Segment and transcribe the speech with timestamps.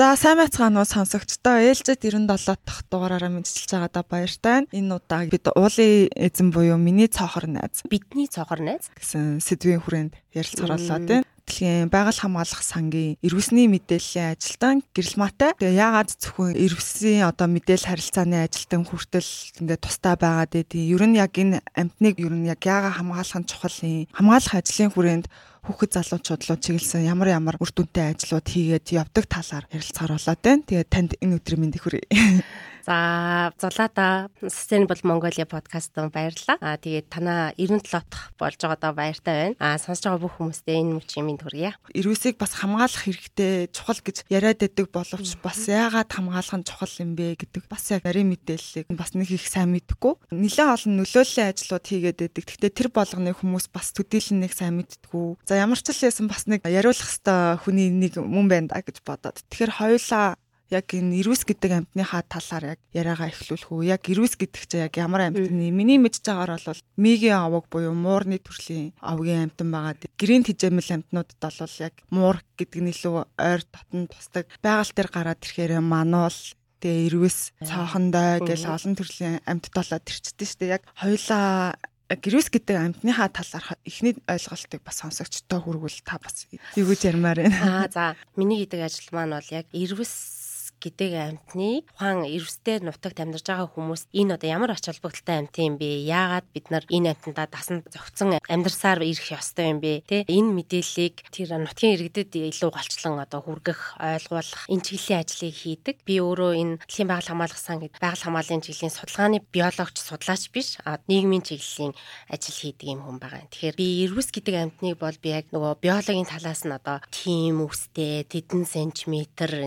[0.00, 2.24] За сайн байцгаана уу сонсогчдоо ээлжид 97
[2.64, 4.64] дахь дугаараараа мэдчилж байгаадаа баяртай.
[4.72, 10.16] Энэ удаа бид уулын эзэн буюу миний цоохор найз бидний цоохор найз гэсэн сэдвийн хүрээнд
[10.32, 15.52] ярилцгарууллаа тийм дэлхийн байгаль хамгаалах сангийн ирвэсний мэдээллийн ажилтан гэрэл матай.
[15.60, 21.20] Тэгээ яагаад зөвхөн ирвэсийн одоо мэдээлэл харилцааны ажилтан хүртэл ингээд тустай байгаад байдгийг ер нь
[21.20, 24.08] яг энэ амтныг ер нь яг яагаад хамгаалах нь чухал юм.
[24.16, 25.26] Хамгаалах ажлын хүрээнд
[25.66, 30.64] хүүхэд залуучууд руу чиглэсэн ямар ямар үр дүнтэй ажлууд хийгээд явдаг талаар ярилцгаар болоод байна.
[30.64, 32.08] Тэгээд танд энэ өдрийн мэндийг хүргэе.
[32.86, 36.56] За зулаада Sustainable Mongolia подкастт баярлалаа.
[36.60, 39.56] Аа тэгээд танаа 97 дахь болж байгаадаа баяртай байна.
[39.60, 41.76] Аа сонсож байгаа бүх хүмүүстээ энэ мөчийн минь хүргье.
[41.92, 47.12] Ирвэсийг бас хамгаалах хэрэгтэй чухал гэж яриад байдаг боловч бас яагаад хамгаалах нь чухал юм
[47.14, 50.14] бэ гэдэг бас яг нарийн мэдээллийг бас нэг их сайн мэдгүй.
[50.32, 52.44] Нилээн олон нөлөөллийн ажлууд хийгээд байдаг.
[52.48, 55.44] Гэхдээ тэр болгоны хүмүүс бас төдийлөн нэг сайн мэддэггүй.
[55.44, 59.04] За ямар ч л байсан бас нэг яриулах хэвээр хүний нэг мөн байна да гэж
[59.04, 59.42] бодоод.
[59.52, 60.40] Тэгэхээр хоёулаа
[60.70, 63.90] яг энэ ирвэс гэдэг амьтныхаа талаар яг яриагаа эхлүүлэх үү.
[63.90, 68.38] Яг ирвэс гэдэг чинь яг ямар амьтны миний мэдж байгаагаар бол мигийн аваг буюу муурны
[68.38, 69.98] төрлийн авгийн амьтан байгаа.
[70.14, 74.46] Гэрийн тижээмэл амьтнуудад бол яг муур гэдэг нь илүү ойр дотн тусдаг.
[74.62, 76.38] Байгаль дээр гараад ирэхээр мануул
[76.80, 80.74] тэгээ ирвэс цаахандаа гэл олон төрлийн амьтд болоод ирчдэг шүү дээ.
[80.80, 81.76] Яг хоёлаа
[82.16, 87.86] гэрээс гэдэг амьтныхаа талаарх эхний ойлголтыг бас сонсогчтой хүргүүл та бас юу гэж ярмаар байна.
[87.86, 90.39] Аа за миний гэдэг ажил маань бол яг ирвэс
[90.80, 95.76] гэдэг амьтны тухайн эрвстэй нутагт амьдарч байгаа хүмүүс энэ одоо ямар ач холбогдолтой амьт юм
[95.76, 96.08] бэ?
[96.08, 100.04] Яагаад бид нар энэ амьтандаа дасан зохицон амьдарсаар ирэх ёстой юм бэ?
[100.08, 105.96] Тэ энэ мэдээллийг тэр нутгийн иргэдэд илүү голчлон одоо хүргэх, ойлгуулах энэ чиглэлийн ажлыг хийдэг.
[106.08, 110.80] Би өөрөө энэ дэлхийн байгаль хамгаалах сан гэдэг байгаль хамгааллын чиглэлийн судалгааны биологч судлаач биш,
[111.08, 111.92] нийгмийн чиглэлийн
[112.32, 113.44] ажил хийдэг юм хүн байгаа.
[113.52, 118.24] Тэгэхээр би эрвэс гэдэг амьтныг бол би яг нөгөө биологийн талаас нь одоо тим үстэй,
[118.24, 118.64] тэдэн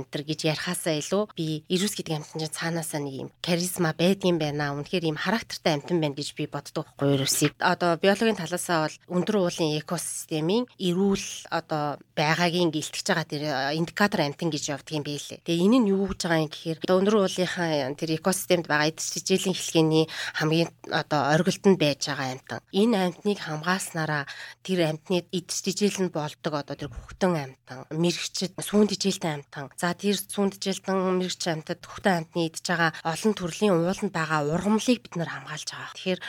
[0.03, 4.39] энэ төр гэж ярихаасаа илүү би ирүүс гэдэг амтан чинь цаанаасаа нэг юм каризма байдгийн
[4.39, 4.71] байна.
[4.71, 7.53] Үнэхээр юм характертай амтан байна гэж би боддог байхгүй ирүүсийг.
[7.59, 13.43] Одоо биологийн талаасаа бол өндөр уулын экосистемийн эрүүл одоо байгаагийн гэлтгэж байгаа тэр
[13.75, 15.43] индикатор амтан гэж явдаг юм байлээ.
[15.43, 19.57] Тэгээ энэ нь юу гэж байгаа юм гэхээр өндөр уулынхаа тэр экосистемд байгаа эд жижиглийн
[19.57, 20.05] хэлхээний
[20.39, 22.59] хамгийн одоо оргилтонд байж байгаа амтан.
[22.71, 24.23] Энэ амтныг хамгааснараа
[24.63, 29.73] тэр амтны эд жижигэл нь болдог одоо тэр хөхтөн амтан, мэрэгчд, сүүн жижигэлтэй амтан.
[29.75, 34.39] За тэр сүүн жижигэлтэн олон мэрэгч амьтад төхтөн амьтны идж байгаа олон төрлийн ууланд байгаа
[34.53, 35.93] ургамлыг бид нар хамгаалж байгаа.
[35.97, 36.21] Тэгэхээр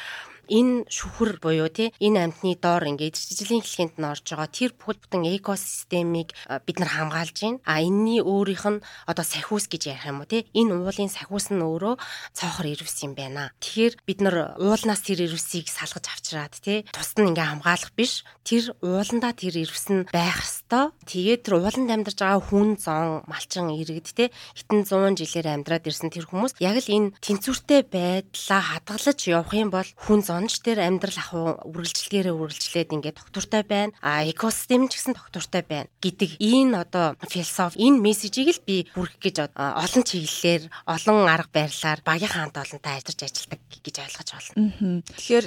[0.48, 5.00] энэ шүхэр буюу тий энэ амьтны доор ингээд жижиглийн хэлхээнд нь орж байгаа тэр бүхэл
[5.00, 6.34] бүтэн экосистемийг
[6.66, 7.58] бид нар хамгаалж байна.
[7.64, 11.62] А энэний өөрийнх нь одоо сахиус гэж ярих юм уу тий энэ уулын сахиус нь
[11.62, 11.94] өөрөө
[12.34, 13.54] цоохор ирвс юм байна.
[13.62, 18.26] Тэгэхээр бид нар уулнаас тэр ирвсийг салгаж авчираад тий тусад нь ингээ хамгаалах биш.
[18.42, 20.92] Тэр ууландаа тэр ирвс нь байх ёстой.
[21.06, 24.28] Тэгээд тэр ууланд амьдарч байгаа хүн зон малчин иргэд тий
[24.58, 29.70] хитэн 100 жилээр амьдраад ирсэн тэр хүмүүс яг л энэ тэнцвэртэй байдлаа хадгалж явах юм
[29.70, 33.94] бол хүн зон зонж дээр амьдрал ахуй үргэлжлэгээрээ үргэлжлээд ингээд доктортой байна.
[34.02, 39.22] А экосистем ч гэсэн доктортой байна гэдэг энэ одоо философи энэ мессежийг л би хүргэх
[39.22, 45.02] гэж олон чиглэлээр олон арга барилаар багийн хаант олонтой ажиллаж ажилладаг гэж ойлгож байна.
[45.06, 45.46] Тэгэхээр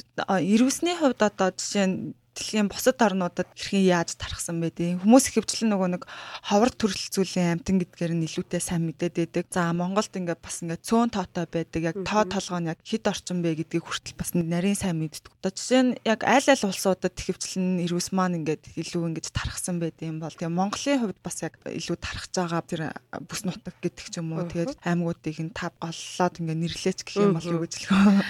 [0.55, 5.89] ирвэсний хувьд одоо жишээ нь дэлхийн бусад орнуудад хэрхэн яаж тархсан байдیں۔ Хүмүүс ихэвчлэн нөгөө
[5.97, 6.03] нэг
[6.45, 9.45] ховор төрөлцүүлэн амтан гэдгээр нь илүүтэй сайн мэдээд байдаг.
[9.49, 11.81] За Монголд ингээд бас ингээд цөөн тоотой байдаг.
[11.81, 15.33] Яг тоо толгоо нь яг хэд орчин бэ гэдгийг хүртэл бас нарийн сайн мэддэг.
[15.41, 20.21] Одоо жишээ нь яг аль аль улсуудад ихэвчлэн ирвэс маань ингээд илүү ингэж тархсан байдیں۔
[20.21, 22.81] бол тэгээ Монголын хувьд бас яг илүү тархж байгаа тэр
[23.25, 24.45] бүс нутаг гэдэг ч юм уу.
[24.45, 28.21] Тэгээд аймагуудыг нь тав голлоод ингээд нэрлээч гэх юм бол юу гэж л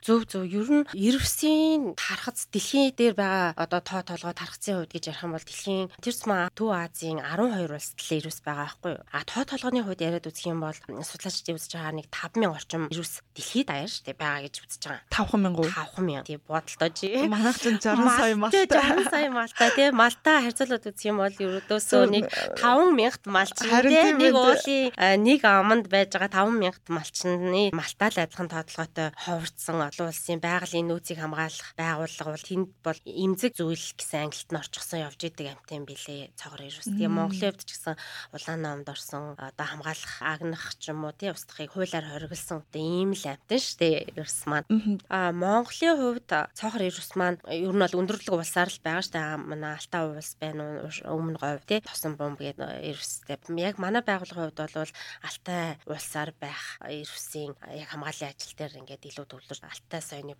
[0.00, 5.04] зөв зөв ер нь ирвэсийн тархац дэлхийн дээр байгаа одоо тоо толгой тархацын хувьд гэж
[5.10, 9.02] ярих юм бол дэлхийн тэр тусмаа Төв Азийн 12 улсад л ирвэс байгаа байхгүй юу?
[9.10, 13.14] А тоо толгойн хувьд яриад үзэх юм бол судлаачдын үзэж байгаа нэг 5000 орчим ирвэс
[13.34, 15.04] дэлхийд шүү дээ байгаа гэж үзэж байгаа.
[15.10, 15.68] 5000 уу?
[15.70, 16.24] 5000.
[16.28, 17.08] Тий бодолтой жи.
[17.26, 18.66] Манайх ч 60 сая малтай.
[18.70, 19.88] 60 сая малтай тий.
[19.90, 22.24] Малтай харьцуулаад үзэх юм бол ердөөсөө нэг
[22.60, 24.06] 5000-т малчин тий.
[24.20, 30.40] Нэг уулын нэг аманд байж байгаа 5000-т малчны малтаа л адилхан тоотлоготой ховрцсон олон улсын
[30.40, 35.20] байгалийн нөөцийг хамгаалах байгууллага бол тэнд бол им эмзэг зүйл гэсэн англид нь орчихсон явж
[35.24, 36.92] идэг амт юм билээ цогор ирвс.
[36.92, 37.96] Тэгээ Монголын хувьд ч гэсэн
[38.36, 43.16] улаан номд орсон одоо хамгаалах агнах ч юм уу тий устдахыг хуулиар хориглосон одоо ийм
[43.16, 44.68] л амт нь шүү дээ ирвс маань.
[45.08, 49.40] Аа Монголын хувьд цогор ирвс маань ер нь бол өндөрлөг улсаар л байгаа дээ.
[49.40, 53.40] Манай Алтай улс байна өмнө говь тий тосон бомб гэдэг ирвстэй.
[53.56, 54.92] Яг манай байгууллагын хувьд бол
[55.24, 60.36] Алтай улсаар байх ирвсийн яг хамгааллын ажил дээр ингээд илүү төвлөрч Алтай соёны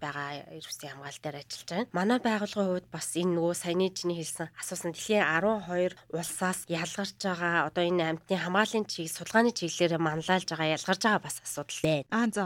[0.00, 1.90] байгаа ирвсийн хамгаалал дээр ажиллаж байна.
[1.92, 7.68] Манай байгууллагын хувьд бас энэ нөгөө саяны чиний хэлсэн асуусан дэлхийн 12 улсаас ялгарч байгаа
[7.68, 12.04] одоо энэ амьтны хамгааллын чиг судалгааны чиглэлээр манлайлж байгаа ялгарч байгаа бас асуудал байна.
[12.10, 12.44] Аа за.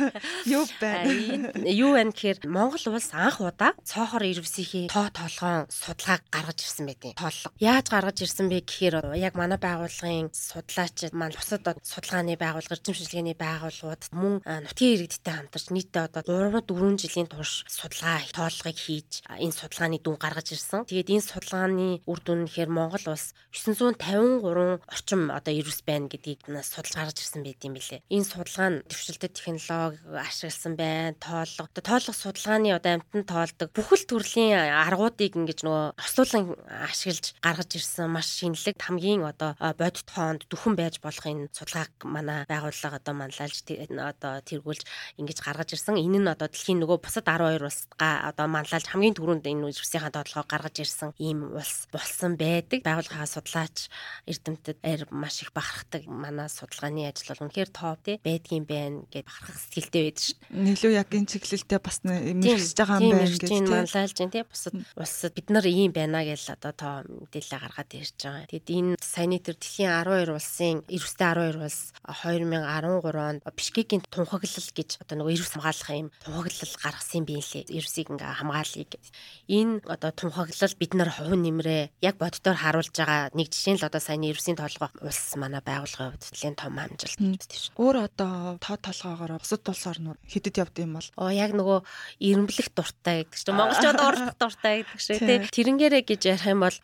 [0.56, 2.06] Юу байна?
[2.06, 7.54] Байна гэхээр Монгол улс анх удаа цоохор ирвсийнхээ тоо толгоон судалгааг гаргаж ирсэн байдیں۔ Тооллого.
[7.58, 13.34] Яаж гаргаж ирсэн бэ гэхээр яг манай байгууллагын судлаач маань бусад судалгааны байгууллага, эрдэм шилжлэгээний
[13.34, 19.50] байгууллагууд мөн нутгийн иргэдтэй хамтарч нийтдээ одоо 3 4 жилийн турш судалгаа тоолгыг хийж энэ
[19.50, 20.86] судалгааны дүн гаргаж ирсэн.
[20.86, 26.94] Тэгээд энэ судалгааны үр дүн нэхэр Монгол улс 953 орчим одоо ирвэс байна гэдгийг судалж
[26.94, 28.06] гаргаж ирсэн байт юм билээ.
[28.06, 31.18] Энэ судалгаа нь дэвшилтэд технологи ашигласан байна.
[31.18, 31.66] Тоолго.
[31.74, 36.54] Тоолго судалгааны одоо амтан тоолдог бүхэл төрлийн аргуудыг ингэж нөгөө ослуулан
[36.86, 42.44] ашиглаж гаргаж ирсэн маш шинэлэг хамгийн одоо бодит хоонд дүхэн байж болох энэ судалгааг манай
[42.46, 44.82] байгууллага одоо манлайлж одоо тэргүүлж
[45.18, 45.96] ингэж гаргаж ирсэн.
[45.96, 50.46] Энэ нь одоо дэлхийн нөгөө бусад 12 улсгаа одоо манлайлж хамгийн түрүүнд энэ үерсийнхаа доотлогоо
[50.46, 52.84] гаргаж ирсэн ийм улс болсон байдаг.
[52.84, 53.88] Байгууллагаа судлаач
[54.26, 54.78] эрдэмтэд
[55.10, 56.06] маш их бахархдаг.
[56.06, 60.64] Манай судалгааны ажил бол үнэхээр топ тий байдгийн байна гэд бахархах сэтгэлтэй байдаг шүү дээ.
[60.66, 65.32] Нийлүү яг энэ чиглэлтэй бас мэрэгсэж байгаа юм байна гэж тий манлайлж тий бусад улсад
[65.34, 68.50] бид нар ийм байна гэж одоо тоо мэдээлэл гаргаад ирж байгаа.
[68.50, 74.90] Тэгэд энэ саяны төр дэлхийн 12 улсын эрсдээ 12 улс 2013 онд Бишкекийн тунхаглал гэж
[75.02, 77.70] одоо нөгөө эрс хамгаалах юм тунхаглал гаргасан юм билээ.
[77.70, 79.04] Эрсийг ингээ хамгаалъя гэж.
[79.46, 84.02] Энэ одоо тунхаглал бид нар хувь нэмрээ яг боддоор харуулж байгаа нэг жишээ л одоо
[84.02, 87.78] саяны эрсийн толгой улс манай байгууллагын хувьд нэлийн том амжилт тийм шүү.
[87.78, 91.08] Өөр одоо тоо толгоогоор бусад улс орнууд хэдэд явд юм бол?
[91.14, 91.78] Оо яг нөгөө
[92.24, 95.38] ирэмблэх дуртай гэдэг чинь монголчууд урдах дуртай гэдэг шиг тий.
[95.46, 96.78] Тэрэнгээрээ гэж ярих юм бол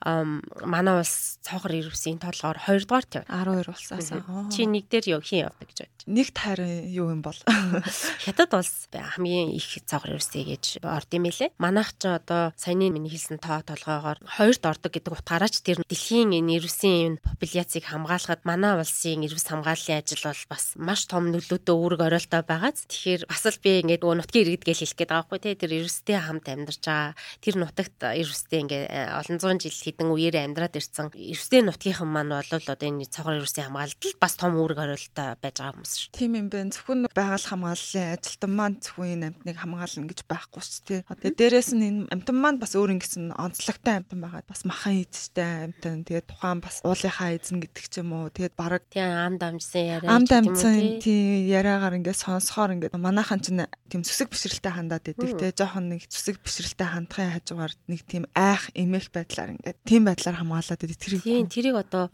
[0.62, 4.08] манай улс цоохор ирвсийн толгоор 2 дугаарт яв 12 улсаас
[4.54, 7.36] чи нэг дээр юу хийн явдаг гэж байна нэгт харин юу юм бол?
[8.24, 13.08] Хятад улс хамгийн их цоохор ирвсэй гэж орд юм элэ манайх ч одоо саяны миний
[13.08, 19.24] хэлсэн тоо толгоогоор хоёрт ордог гэдэг утгаараач тэр дэлхийн энэ ирвсийн популяцийг хамгаалахад манай улсын
[19.24, 23.70] ирвс хамгааллын ажил бол бас маш том нөлөөтэй үүрэг оройлтой байгааз тэгэхээр бас л би
[23.80, 27.14] ингээд нөгөө нутгийн иргэд гэж хэлэх гээд байгаа байхгүй тий тэр ирвстэй хамт амьдарч байгаа
[27.40, 32.34] тэр нутагт ирвстэй ингээ э, олон зуун жил хэдэн үеэр амьдраад ирсэн ирвстэй нутгийнхан маань
[32.34, 36.10] бол одоо энэ цогор ирвсийн хамгаалалт бас том үүрэг оройлтой байж байгаа хүмүүс шүү.
[36.18, 36.74] Тийм юм байна.
[36.74, 41.00] Зөвхөн байгаль хамгааллын ажилтан маань зөвхөн энэ амтныг хамгаална гэж байхгүй шүү дээ.
[41.06, 44.42] Тэгээ дээрэс нь энэ амтан маань бас өөр ингэсэн онцлогтой амтан байгаа.
[44.50, 46.02] Бас махан эзтэй амтан.
[46.02, 48.34] Тэгээ тухайн бас уулынхаа эзэн гэдэг ч юм уу.
[48.34, 50.10] Тэгээд бараг тийм ам дамжсан яриа.
[50.10, 53.54] Ам дамжсан тийм яриагаар ингээд сонсохоор ингээд манайхан ч
[53.92, 55.36] тийм зүсэг бишрэлтэй хандаад идэг.
[55.36, 60.40] Тэгээ жоохон нэг зүсэг бишрэлтэй хандахын хажуугаар нэг тийм айх эмээх байдлаар ингээд тийм байдлаар
[60.40, 60.96] хамгаалаад идэг.
[60.96, 62.08] Тэрийг тийм тэрийг одоо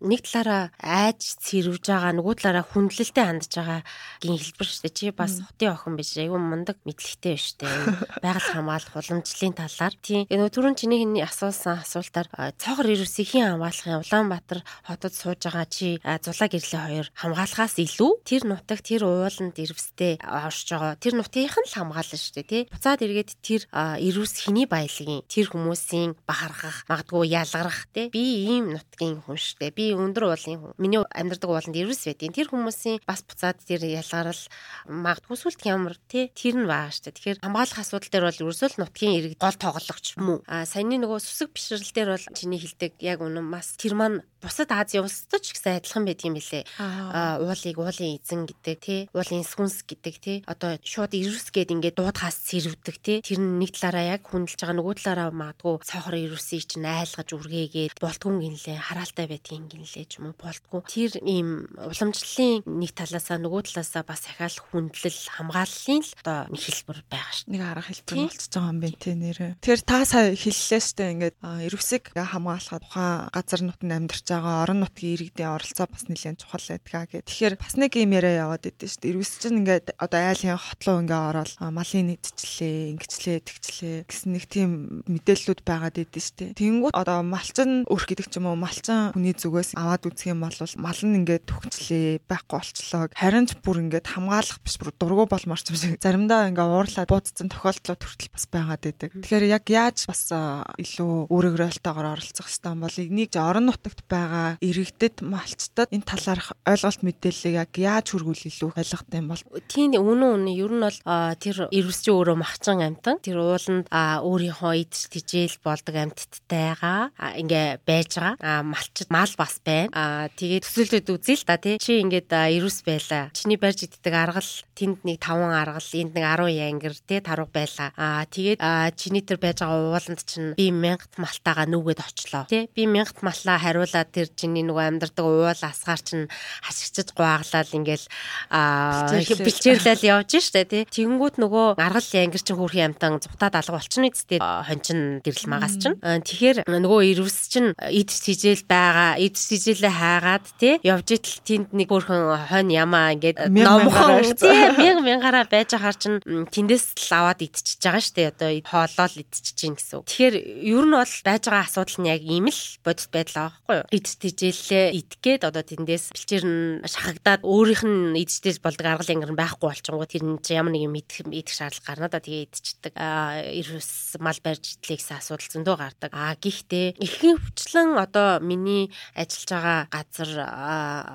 [0.00, 3.80] нэг талаараа айж цэрвж байгаа нөгөө талаараа хүндлэлтэй хандж байгаа
[4.24, 4.96] гин хэлбэр шүү дээ.
[4.96, 6.16] Чи бас хотын охин биш.
[6.16, 8.22] Айгүй мундаг мэдлэгтэй биш дээ.
[8.22, 9.94] Байгаль хамгаалах уламжлалын талаар.
[10.02, 12.28] Тийм нөгөө түрүүн чиний хиний асуусан асуултаар
[12.58, 18.80] цоохор ирвсийн хамгаалахын Улаанбаатар хотод сууж байгаа чи зулаа гэрлийн хоёр хамгаалахаас илүү тэр нутаг
[18.84, 20.94] тэр ууланд ирвстэй орж байгаа.
[21.00, 22.46] Тэр нутгийнх нь л хамгаална шүү дээ.
[22.48, 22.62] Тий.
[22.70, 28.06] Буцаад эргээд тэр ирвс хиний баялагын тэр хүмүүсийн бахархах магадгүй ялгарах тий.
[28.12, 29.72] Би ийм нутгийн хүн шүү дээ.
[29.74, 30.72] Би өндөр уулын хүн.
[30.78, 34.42] Миний амьдардаг ууланд ирвс байдیں۔ Тэр хүмүүсийн бас буцаад тэр ялгарал
[34.86, 36.30] магадгүй сүлт ямар тий.
[36.36, 37.16] Тэр нь байгаа дээ.
[37.16, 40.38] Тэгэхээр хамгаалах асуудал дээр бол ерөөсөө л нутгийн иргэд гол тоглогч мөн.
[40.44, 44.70] А саяны нөгөө сүсэг бишрэл дээр бол чиний хэлдэг яг үнэн бас тэр маань бусад
[44.70, 46.62] Азийн улсад ч гэсэн адилхан байт юм билэ.
[46.78, 49.00] Аа уулыг уулын эзэн гэдэг тий.
[49.10, 50.38] Уулын сүнс гэдэг тий.
[50.46, 53.18] Одоо шууд ирвс гээд ингээд дуудахаас сэрвдэг тий.
[53.18, 57.98] Тэр нь нэг талаараа яг хүндэлж байгаа нөгөө талаараа магадгүй цохор ирвсийг чинь айлгаж үргээгээд
[57.98, 60.80] болтгүй гинлээ хараалтай байдгийн гинлээ ч юм уу болтгүй.
[60.86, 67.34] Тэр ийм уламжлалын нэг талаасаа нөгөө талаасаа бас ахаал хүндлэл хамгааллын л одоо хэлбэр байгаа
[67.34, 67.50] шүү.
[67.54, 69.52] Нэг арга хэлбэр болчихж байгаа юм байна тий нэрээ.
[69.62, 71.36] Тэгэхээр та сая хэллээ штэ ингээд
[71.68, 77.04] ирвсийг хамгаалахад тухайн газар нутанд амьдарч байгаа орон нутгийн иргэдийн оролцоо бас нэлээд чухал байдгаа
[77.06, 77.26] гэх.
[77.28, 79.12] Тэгэхээр бас нэг юм яриа яваад идэв шүү дээ.
[79.14, 84.70] Ирвэс чинь ингээд одоо айлын хотлоо ингээ ороод малын нийтчлээ, ингэчлээ, тэгчлээ гэсэн нэг тийм
[85.06, 86.50] мэдээллүүд байгаад идэв дээ.
[86.58, 90.58] Тэнгүүт одоо малчин өрх гэдэг ч юм уу малчин хүний зүгээс аваад үзэх юм бол
[90.76, 93.04] мал нь ингээд төгчлээ, байхгүй болчлоо.
[93.14, 97.48] Харин ч бүр ингээд хамгаалах биш бүр дургу болморч юм шиг заримдаа ингээ уурлаад буудсан
[97.52, 99.10] тохиолдлууд хүртэл бас байгаад идэг.
[99.22, 105.92] Тэгэхээр яг яаж бас илүү өөрөөрөлтөөр оролцох юм бол энийг орон нутагт байгаа иргэдэд малчтад
[105.92, 109.42] энэ талаарх ойлголт мэдээллийг яг яаж хүргүүл илүү ойлгохтой юм бол?
[109.68, 110.98] Тийм үнэн үнэн ер нь бол
[111.38, 118.10] тэр ирвс чи өөрөө махчин амтан тэр ууланд өөрийнхөө идэж тижэл болдог амьтдтайгаа ингээ байж
[118.18, 118.62] байгаа.
[118.62, 120.28] Малчд мал бас байна.
[120.36, 121.76] Тэгээд төсөөлөд үзье л да тий.
[121.78, 123.30] Чи ингээд ирвс байла.
[123.34, 127.90] Чиний барьж иддэг аргал тэнд нэг 5 аргал энд нэг таруу янгэр те таруу байла.
[127.98, 128.62] Аа тэгээд
[128.94, 132.46] чиний тэр байж байгаа ууланд чинь би мянгат малтаага нүгэд очлоо.
[132.46, 136.30] Тэ би мянгат маллаа хариулаад тэр чиний нөгөө амьдардаг уул асгаар чинь
[136.62, 138.06] хашигчж гуаглал ингээл
[138.54, 140.82] аа бэлчээрлэл явж штэ тий.
[140.86, 145.98] Тэгэнгүүт нөгөө аргал янгэр чинь хөрхийн амтан зутаад алга болчихно үсттэй хончин гэрэл магаас чинь.
[145.98, 151.90] Тэгэхээр нөгөө ирвс чинь идс хижээл байгаа идс хижээлээ хайгаад тий явж итэл тэнд нэг
[151.90, 157.80] хөрхөн хонь ямаа ингээд номхон тий мянга мянгаараа байж ахаар чинь тэндээс л аваад идчихэж
[157.80, 160.04] байгаа штэ одоо хоолоо л идчихэж гин гэсэн.
[160.04, 163.76] Тэгэхээр ер нь бол байж байгаа асуудал нь яг ийм л бодит байдал байгаа байхгүй
[163.80, 163.88] юу?
[163.96, 169.68] Идс хижээлээ идгээд одоо тэндээс бэлчээр нь шахагдаад өөрийнх нь идсдээс болдог аргал янгар байхгүй
[169.72, 172.92] болчихгоо тэр нь ямар нэг юм идэх идэх шаардлага гарна да тэгээ идчихдэг.
[172.94, 176.12] Аа эрс мал барьж идлээ гэсэн асуудал зөндөө гардаг.
[176.12, 180.30] Аа гэхдээ ихэнх хвчлэн одоо миний ажиллаж байгаа газар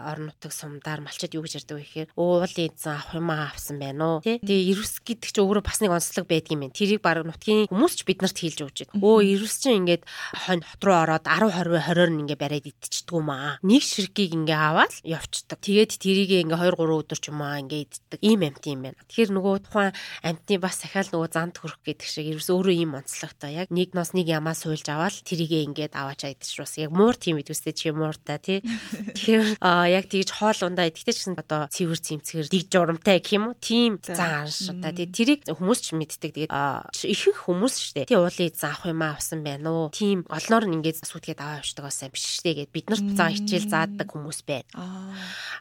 [0.10, 4.04] орон нутаг сумдаар малчид юу гэж ярьдаг вэ гэхээр уулын эзэн авах юм авсан байна
[4.18, 6.78] уу Тэгээ эрс гэдэг чинь өөрөө бас нэг онцлог байдаг юм байна.
[6.78, 10.04] Тэрийг баг нутгийн хүмүүс ч биднэрт хийлж өгч байна өө эрс чинь ингээд
[10.48, 14.60] хонь хот руу ороод 10 20 20-оор ингээ бариад идчихдэг юм аа нэг ширхгийг ингээ
[14.60, 18.20] аваад явцдаг тэгээд тэрийг ингээ 2 3 өдөр ч юм аа ингээ иддэг.
[18.24, 19.00] Ийм амт юм байна.
[19.08, 19.92] Тэгэхээр нөгөө тухайн
[20.24, 23.52] амтны бас сахиал нөгөө занд хөрөх гэдэг шиг ерөөс өөрөө ийм онцлогтой.
[23.54, 27.74] Яг нэг ноос нэг ямаа суйлж аваад тэрийгээ ингээд аваачаа идчихвс яг муур тийм идвэстэй
[27.74, 28.60] чи мууртай тий.
[29.16, 33.54] Тэгэхээр яг тэгж хоол ундаа идэхтэй ч гэсэн одоо цэвэр цэмцгэр дэг журамтай гэх юм
[33.54, 33.60] уу?
[33.60, 36.32] Тийм зан анштай тий тэрийг хүмүүс ч мэддэг.
[36.34, 39.86] Тэгээд ихэнх хүмүүс штэ тий уулын заах юм авсан байна уу?
[39.92, 43.68] Тийм олноор нь ингээд сүтгээд аваа явчихдаг байсан биш штэ гэд бид нарт заа хичээл
[43.68, 44.70] зааддаг хүмүүс байна.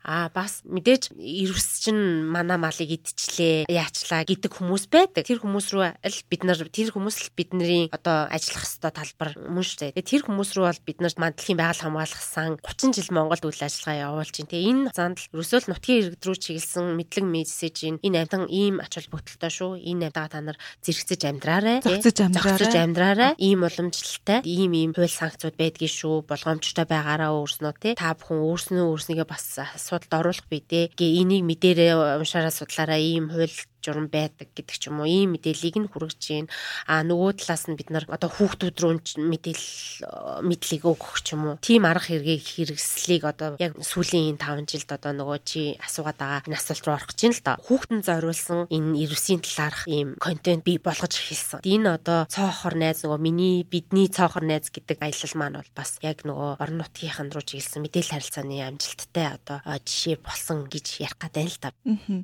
[0.04, 0.28] Аа.
[0.30, 5.24] Бас мэдээж ирвс чинь мана малыг идчихлээ яачлаа гэдэг хүмүүс байдаг.
[5.26, 9.66] Тэр хүмүүс рүү л бид нар тэр хүмүүс л бидний одоо ажиллах хэвээр талбар мөн
[9.66, 13.62] штэ тэр хүмүүс рүү бол бид нарт мандлахын байгаль хамгаалах сан 30 жил Монголд үйл
[13.62, 14.50] ажиллагаа явуулж байна.
[14.52, 18.98] Те энэ занд ерөөсөө л нутгийн иргэд рүү чиглэсэн мэдлэг мессеж энэ амтан ийм ач
[19.12, 19.76] холбогдолтой шүү.
[19.76, 25.60] Энэ амтаа та нар зэрэгцэж амьдраарай зогцож амьдраарай амьдраарай ийм уламжлалтай ийм ийм хууль санкцууд
[25.60, 26.24] байдгийн шүү.
[26.24, 31.44] Болгоомжтой байгаараа өөрснөө те та бүхэн өөрснөө өөрснийгээ бас асуудалд оруулах бий дээ гээ энийг
[31.44, 31.92] мэдээрээ
[32.24, 35.10] уншаараа судлаараа ийм хууль журам байдаг гэдэг ч юм уу.
[35.10, 36.48] Ийм мэдээллийг нь хүргэж гин.
[36.86, 41.56] А нөгөө талаас нь бид нар одоо хүүхдүүд рүү мэдээлэл мэдлийг өгөх ч юм уу.
[41.60, 46.58] Тийм арга хэргийг хэрэгслийг одоо яг сүүлийн 5 жилд одоо нөгөө чи асуугаад байгаа энэ
[46.58, 51.12] асуулт руу орох чинь л да хүүхдэн зориулсан энэ эрүүсийн талаарх ийм контент бий болгож
[51.18, 51.60] эхэлсэн.
[51.66, 56.22] Энэ одоо цоохор найз нөгөө миний бидний цоохор найз гэдэг аялал маань бол бас яг
[56.22, 61.58] нөгөө орон нутгийнхан руу чиглэсэн мэдээлэл харилцааны амжилттай одоо жишээ болсон гэж ярих гэдэг л
[61.62, 61.70] да.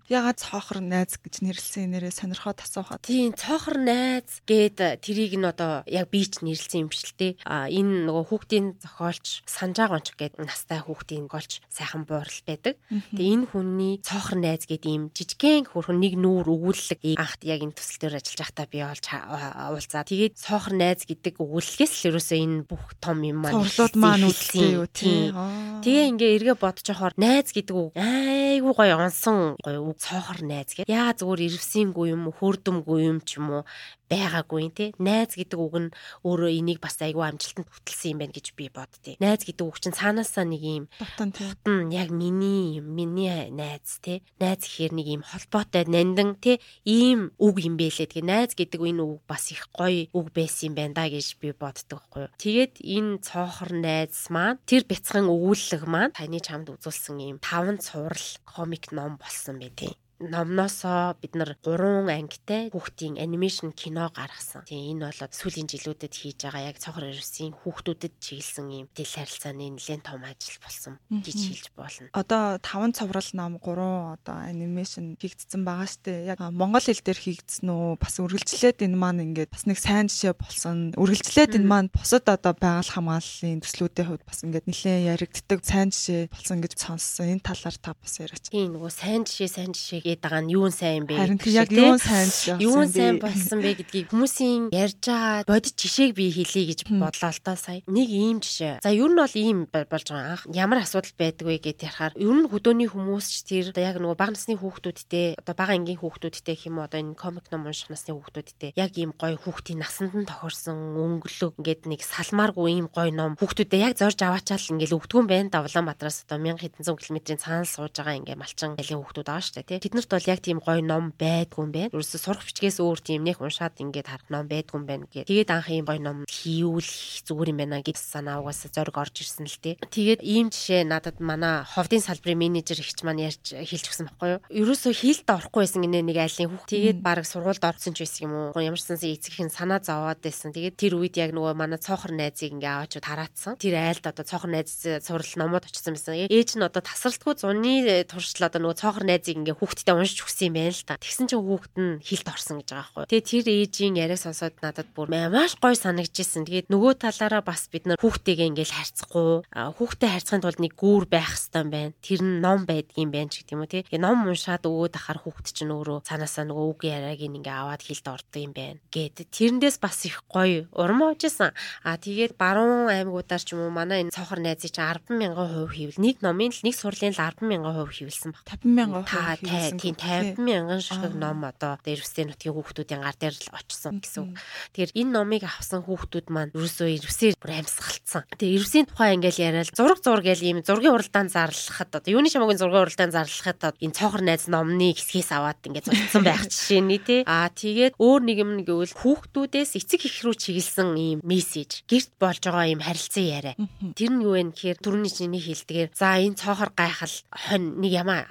[0.08, 3.00] Ягаад цоохор найз гэж нэрлсэн нэрээ сонирхоод асуухад.
[3.02, 7.28] Тийм цоохор найз гээд тэрийг нь одоо яг би ч нэрлсэн юм шиг л те.
[7.48, 12.76] А энэ нөгөө хүүхдийн зохиолч Санжаа гонч гээд настай хүүхдийн голч сайхан буурал байдаг.
[12.88, 17.74] Тэгээ энэ хүний цоохор найз гээд ийм жижигхэн хөрхөн нэг нүүр өгүүлэг анхт яг энэ
[17.74, 20.04] төсөл дээр ажиллаж байхдаа би олж уулзаа.
[20.04, 24.68] Тэгээд цоохор найз гэдэг өгүүлэлгээс л ерөөсөө энэ бүх том юм маань цоглууд маань үлдсэн
[24.76, 25.32] юу тийм.
[25.80, 30.74] Тэгээ ингээ эргээ бодож явахаар найз гэдэг үг айгүй гоё онсон гоё үг цоохор найз
[30.74, 30.90] гэдэг.
[30.90, 33.62] Яа зүгээр өөр ирвсэнгүй юм хөөрдөмгүй юм ч юм уу
[34.10, 34.90] байгаагүй тий.
[34.98, 35.88] Найз гэдэг үг нь
[36.26, 39.14] өөрөө энийг бас айгүй амжилтанд хөтлсөн юм байна гэж би боддتي.
[39.22, 41.46] Найз гэдэг үг чинь цаанаасаа нэг юм тутан тий.
[41.94, 44.24] Яг миний миний найз тий.
[44.40, 46.58] Найз гэхээр нэг юм холбоотой нандин тий.
[46.82, 48.10] Ийм үг юм бэлээ.
[48.10, 51.52] Тэгээ найз гэдэг энэ үг бас их гоё үг байсан юм байна да гэж би
[51.52, 52.34] боддог байхгүй юу.
[52.40, 58.28] Тэгээд энэ цоохор найз маань тэр бяцхан өгүүлэг маань таны чамд үзүүлсэн юм таван цуврал
[58.48, 64.66] комик ном болсон тий номноосоо бид нар 3 ангитай хүүхдийн анимашн кино гаргасан.
[64.66, 69.78] Тийм энэ бол сүүлийн жилүүдэд хийж байгаа яг цохор ирсэн хүүхдүүдэд чиглэсэн юм тэл харилцааны
[69.78, 72.10] нэлээд том ажил болсон гэж хэлж болно.
[72.18, 76.26] Одоо 5 цоврал ном 3 одоо анимашн хийгдсэн байгаа штэ.
[76.26, 78.02] Яг монгол хэл дээр хийгдсэн үү?
[78.02, 80.98] Бас үргэлжлээд энэ маань ингээд бас нэг сайн жишээ болсон.
[80.98, 86.26] Үргэлжлээд энэ маань бусад одоо байгаль хамгааллын төслүүдийн хувьд бас ингээд нэлээд яригддаг сайн жишээ
[86.34, 87.38] болсон гэж сонссон.
[87.38, 88.50] Энэ талаар та бас яриач.
[88.50, 92.00] Тийм нөгөө сайн жишээ сайн жишээ гээд байгаа нь юун сайн бэ Харин яг юун
[92.00, 97.32] сайн юун сайн болсон бэ гэдгийг хүмүүсийн ярьж байгаа бодит жишээг би хэлье гэж бодлоо
[97.32, 97.84] л та сая.
[97.84, 98.80] Нэг ийм жишээ.
[98.80, 100.40] За ер нь бол ийм болж байгаа.
[100.40, 104.16] Анх ямар асуудал байдаг вэ гэдээ ярахаар ер нь хөдөөний хүмүүс ч тэр яг нөгөө
[104.16, 108.72] бага насны хүүхдүүдтэй одоо бага ангийн хүүхдүүдтэй хэм одоо энэ комик ном унших насны хүүхдүүдтэй
[108.76, 113.82] яг ийм гоё хүүхдийн насанд нь тохирсон өнгөлөг ингээд нэг салмааргүй ийм гоё ном хүүхдүүдэд
[113.82, 117.94] яг зорж аваачаал ингээд өгдгөн байна да Улаанбаатараас одоо 1000 хэдэн зуун километрийн цаанал сууж
[117.98, 121.64] байгаа ингээд малчин айлын хүүхдүүд байгаа дээ тий биднэрт бол яг тийм гоё ном байдгүй
[121.66, 121.90] юм байна.
[121.90, 125.26] Ерөөсө сурах бичгээс өөр тийм нэг уншаад ингээд харах ном байдгүй юм байна гэд.
[125.26, 126.92] Тэгээд анх ийм гоё ном хийвэл
[127.26, 129.82] зүгээр юм байна гэж санаа угаасаа зориг орж ирсэн л тээ.
[129.90, 134.42] Тэгээд ийм жишээ надад манай ховдын салбарын менежер ихч маань ярьж хэлж өгсөн байхгүй юу?
[134.46, 136.70] Ерөөсө хийлд орохгүй байсан гинэ нэг айлын хүүхд.
[136.70, 138.62] Тэгээд баг сургуульд орсон ч байсан юм уу?
[138.62, 140.54] Ямарсан эцэгхэн санаа зовоод байсан.
[140.54, 143.58] Тэгээд тэр үед яг нөгөө манай цоохор найзыг ингээ аваачуд хараацсан.
[143.58, 146.28] Тэр айлд одоо цоохор найз сурал номууд очсон байсан.
[146.28, 149.56] Ээж нь одоо тасралтгүй зуны туршил одоо нөгөө цоохор найзыг ингээ
[149.88, 151.00] хүүхдтэй уншиж өгсөн юм байна л та.
[151.00, 153.08] Тэгсэн чинь хүүхд нь хилд орсон гэж байгаа байхгүй.
[153.08, 156.44] Тэгээ тэр ээжийн яриаг сонсоод надад бүр маш гоё санагдчихсэн.
[156.44, 161.32] Тэгээд нөгөө талаараа бас бид нар хүүхдтэйгээ ингээл харьцахгүй хүүхдтэй харьцахын тулд нэг гүүр байх
[161.32, 161.92] хэрэгтэй юм байна.
[162.04, 163.82] Тэр нь ном байдгийн байна ч гэдэг юм уу тий.
[163.96, 168.40] Ном уншаад өгөөд ахаар хүүхд чинь өөрөө цаанаасаа нөгөө үг яриаг ингээ аваад хилд ордог
[168.44, 168.80] юм байна.
[168.92, 171.56] Гэт тэрэндээс бас их гоё урам уужсэн.
[171.84, 175.72] А тэгээд баруун аймагуудаар ч юм уу манай энэ цохор найзыг чинь 10 мянган хувь
[175.72, 178.44] хийвэл нэг номын л нэг сурлын л 10 мянган хувь хийвэлсэн баг.
[178.44, 179.77] 50 мянган хувь хийвэлсэн.
[179.78, 184.38] Тийм 50 мянган шиг ном одоо дээрвстэй нутгийн хүүхдүүдийн гар дээр л очсон гэсэн үг.
[184.74, 188.26] Тэгэхээр энэ номыг авсан хүүхдүүд маань ерөөсөө ирвсээр бүр амьсгалцсан.
[188.34, 192.60] Тэгээ ирвсийн тухай ингээл яриад зураг зур гэл ийм зургийн уралдаан зарлахад одоо юуны шамаагийн
[192.60, 197.20] зургийн уралдаан зарлахад энэ цоохор найз номны хэсгээс аваад ингээд зурцсан байх жишээ нь тий.
[197.24, 202.42] Аа тэгээд өөр нэг юм гэвэл хүүхдүүдээс эцэг их рүү чиглэсэн ийм мессеж гэрт болж
[202.42, 203.54] байгаа ийм харилцан яриа.
[203.94, 208.26] Тэр нь юу вэ гэхээр түрүүний чиний хэлдгээр за энэ цоохор гайхал хонь нэг ямаа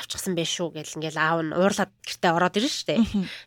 [0.00, 2.94] авчихсан байх шүү гэл ингээл аав нь уурлаад гэртээ ороод ирнэ штэ.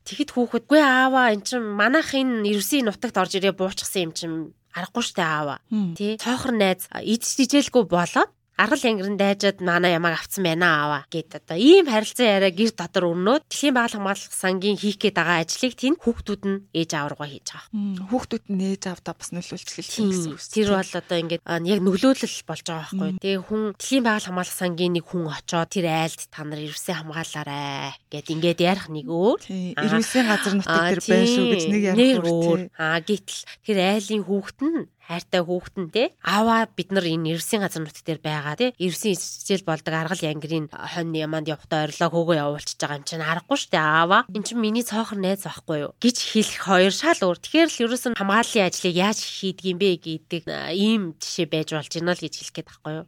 [0.06, 4.32] Тэгэхэд хүүхэд гүй ааваа эн чин манайх энэ ерөөсийн нутагт орж ирээ буучсан юм чин
[4.74, 5.56] аргагүй штэ аава.
[5.98, 6.18] Тий.
[6.22, 11.90] Цоохор найз идчихжээлгүй болоод аргал янгиран дайжаад манай ямааг авцсан байна аваа гэд одоо ийм
[11.90, 16.44] харилцан яриа гэр дотор өрнөөд дэлхийн байгаль хамгаалах сангийн хийх гээд байгаа ажлыг тэнд хүүхдүүд
[16.46, 18.08] нь ээж аваргаа хийж байгаа.
[18.14, 20.42] Хүүхдүүд нь ээж авдаа бас нөлөөлж хэлсэн гэсэн үг.
[20.54, 23.12] Тэр бол одоо ингээд яг нөлөөлөл болж байгаа байхгүй.
[23.26, 27.98] Тэгээ хүн дэлхийн байгаль хамгаалах сангийн нэг хүн очоод тэр айлд та нар ирвсээ хамгаалаарай
[28.14, 29.40] гэд ингээд ярих нэг өөр.
[29.82, 32.62] Ирвсийн газар нутаг тэр байна шүү гэж нэг ярих өөр.
[32.78, 36.16] Аа гítэл тэр айлын хүүхэд нь хайртай хүүхдэн те.
[36.24, 38.74] Аваа бид нар энэ Эрсийн газар нутг дээр байгаа те.
[38.80, 43.58] Эрсийн хичээл болдог аргал янгирийн хонь яманд явахдаа орилоо хөөгөө явуулчихж байгаа юм чинь аргагүй
[43.60, 45.92] штэ аваа эн чинь миний цоохор найз байхгүй юу?
[46.00, 47.38] Гэж хэлэх хоёр шал өөр.
[47.44, 51.92] Тэгэхээр л ерөөс нь хамгааллын ажлыг яаж хийдэг юм бэ гэдэг ийм жишээ байж болж
[51.92, 53.06] байна л гэж хэлэх гээд байхгүй юу?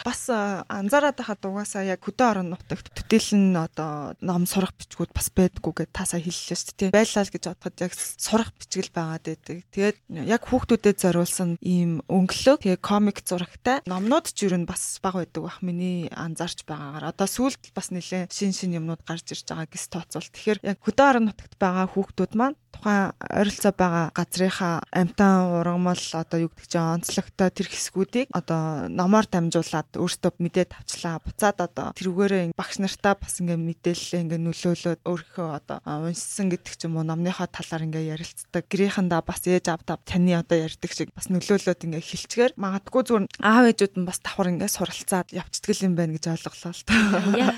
[0.00, 5.72] Бас анзаараад байхад угаасаа яг хөдөө орон нутагт төдийлэн одоо ном сурах бичгүүд бас байдгүй
[5.84, 9.58] гэд таасаа хэллээ штэ тий байлаа л гэж бодоход яг сурах бичгэл байгаад байдаг.
[9.74, 12.62] Тэгээд яг хүүхдүүдэд зориулсан гаргасан ийм өнгөлөг.
[12.62, 13.82] Тэгээ комик зурагтай.
[13.90, 15.58] Номнууд ч юу н бас баг байдаг бах.
[15.66, 17.10] Миний анзаарч байгаагаар.
[17.10, 20.30] Одоо сүүлд бас нэлээ шин шин юмнууд гарч ирж байгаа гэс тооцвол.
[20.30, 26.38] Тэгэхээр яг хөдөө орон нутагт байгаа хүүхдүүд маань тухайн ойролцоо байгаа газрынхаа амтан ургамал одоо
[26.42, 31.22] юу гэдэг чинь онцлогтой тэр хэсгүүдийг одоо номоор дамжуулаад өөртөө мэдээд авчлаа.
[31.22, 36.80] Буцаад одоо тэрүүгээрээ багш нартаа бас ингээ мэдээлэл ингээ нөлөөлөөд өөрийнхөө одоо уншсан гэдэг ч
[36.90, 38.66] юм уу номныхоо талаар ингээ ярилцдаг.
[38.66, 43.64] Гэрийнхэндээ бас ээж авдаа таны одоо ярьдаг шиг бас нөлөөлөөд ингээ хилчгээр магадгүй зүгээр аав
[43.72, 46.96] ээжүүд нь бас давхар ингээ суралцаад явцдаг юм байна гэж ойлголоо л та.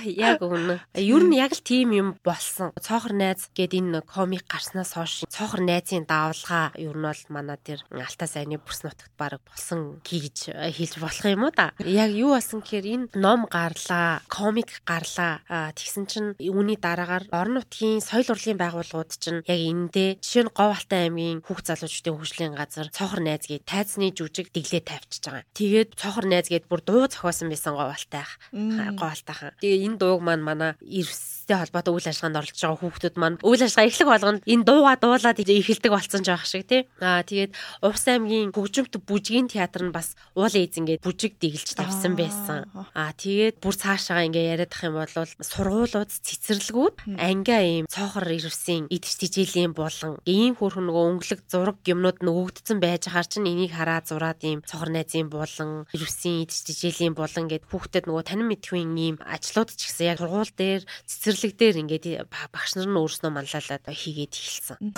[0.06, 0.78] Яг үнэ.
[0.94, 2.70] Ер нь яг л тийм юм болсон.
[2.78, 7.82] Цоохор найз гээд энэ комик гарснаас хойш цоохор найзын давлгаа ер нь бол манай тэр
[7.90, 11.74] Алтай сайны бүс нутагт баг болсон гэж хэлж болох юм уу да.
[11.82, 15.42] Яг юу болсон гэхээр энэ ном гарлаа, комик гарлаа.
[15.74, 20.76] Тэгсэн чинь үүний дараагаар орон нутгийн соёл урлагийн байгууллагууд чинь яг эндээ жишээ нь Говь
[20.76, 25.44] Алтай аймгийн хүүхд залуучдын хөгжлийн газар цоохор найз гээд тайзны жүжиг дэглээ тавьчихж байгаа.
[25.56, 28.30] Тэгээд цоохор найз гээд бүр дуу зохиосон байсан Говь Алтайх.
[28.52, 29.56] Говь Алтайхан.
[29.62, 33.62] Тэгээ энэ дууг маань манай Ирс бизнестэй холбоотой үйл ажиллагаанд оролцож байгаа хүүхдүүд маань үйл
[33.62, 36.82] ажиллагаа эхлэх болгонд энэ дууга дуулаад эхэлдэг болсон ч байх шиг тий.
[36.98, 37.52] Аа тэгээд
[37.86, 42.66] Увс аймгийн хөгжимт бүжгийн театр нь бас уул эзэнгээд бүжиг дэглэж тавьсан байсан.
[42.94, 48.90] Аа тэгээд бүр цаашаа ингээ яриад ах юм бол сургуулиуд цэцэрлэгүүд ангиа ийм цоохор ирвсийн
[48.90, 54.02] идэж тижээлийн болон ийм хөрхөн нөгөө өнгөлөг зураг юмнууд нөгөгдсөн байж хаар чинь энийг хараа
[54.02, 59.16] зураад ийм цохор найзын болон ирвсийн идэж тижээлийн болон гэд хүүхдэд нөгөө танин мэдхүйн ийм
[59.22, 62.06] ажлууд ч гэсэн яг сургууль дээр цэцэр цэцэрлэг дээр ингээд
[62.48, 64.96] багш нар нь өөрснөө манлайлаад хийгээд эхэлсэн.